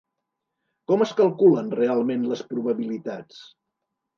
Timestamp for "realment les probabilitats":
1.81-3.45